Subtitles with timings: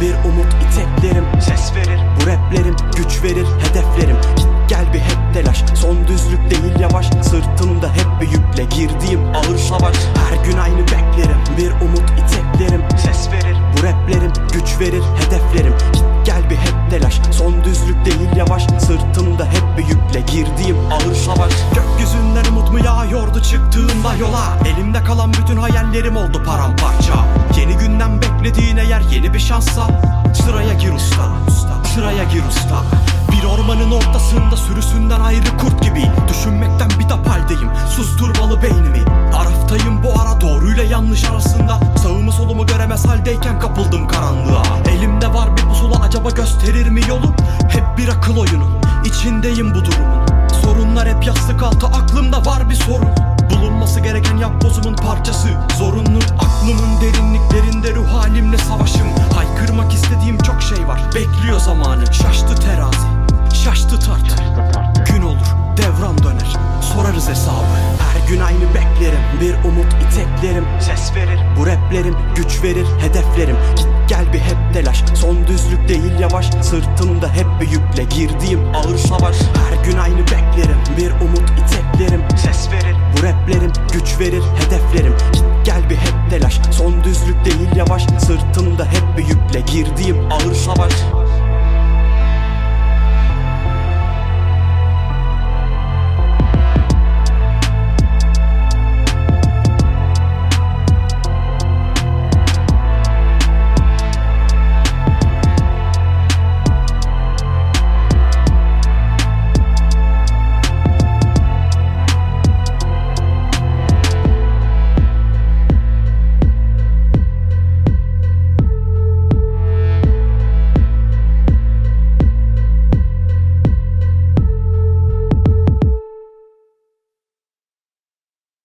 [0.00, 1.24] bir umut iteklerim.
[1.40, 4.16] Ses verir bu raplerim güç verir hedeflerim.
[4.68, 7.06] Gel bir hep telaş son düzlük değil yavaş.
[7.06, 9.96] Sırtımda hep bir yükle girdiğim ağır savaş.
[10.30, 12.82] Her gün aynı beklerim bir umut iteklerim.
[12.98, 15.74] Ses verir bu raplerim güç verir hedeflerim.
[16.24, 18.66] Gel bir hep telaş son düzlük değil yavaş.
[18.78, 21.52] Sırtımda hep bir yükle girdiğim ağır savaş.
[21.74, 24.58] Gökyüzünden umut mu yağıyordu çıktığımda yola?
[24.66, 27.14] Elimde kalan bütün hayallerim oldu paramparça.
[27.56, 29.03] Yeni günden beklediğin eğer yeni bir
[29.44, 29.86] şansa
[30.34, 31.24] Sıraya gir usta,
[31.94, 32.82] sıraya gir usta.
[33.32, 37.70] Bir ormanın ortasında sürüsünden ayrı kurt gibi Düşünmekten bir haldeyim.
[37.96, 39.04] Susturmalı beynimi.
[39.36, 41.78] Araftayım bu ara doğruyla yanlış arasında.
[42.02, 44.62] Sağımı solumu göremez haldeyken kapıldım karanlığa.
[44.88, 47.34] Elimde var bir pusula acaba gösterir mi yolu?
[47.68, 48.68] Hep bir akıl oyunu
[49.04, 50.48] içindeyim bu durumun.
[50.62, 53.08] Sorunlar hep yastık altı aklımda var bir sorun.
[53.50, 55.48] Bulunması gereken yapbozumun parçası
[55.78, 56.93] Zorunlu aklımın
[61.14, 62.06] Bekliyor zamanı.
[62.06, 63.06] Şaştı terazi.
[63.64, 64.36] Şaştı tartı
[65.12, 66.56] Gün olur devran döner.
[66.94, 67.64] Sorarız hesabı.
[67.98, 69.20] Her gün aynı beklerim.
[69.40, 70.64] Bir umut iteklerim.
[70.80, 73.56] Ses verir Bu raplerim güç verir hedeflerim.
[73.76, 75.04] Git gel bir hep telaş.
[75.14, 76.50] Son düzlük değil yavaş.
[76.62, 78.04] Sırtımda hep bir yükle.
[78.04, 79.36] Girdiğim ağır savaş.
[79.36, 80.78] Her gün aynı beklerim.
[80.96, 82.22] Bir umut iteklerim.
[82.36, 85.14] Ses verir Bu raplerim güç verir hedeflerim
[86.38, 86.60] telaş.
[86.70, 88.06] Son düzlük değil yavaş.
[88.18, 90.92] Sırtımda hep bir yükle girdiğim ağır savaş